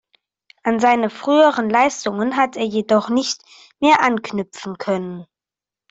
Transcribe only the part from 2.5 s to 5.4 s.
er jedoch nicht mehr anknüpfen können.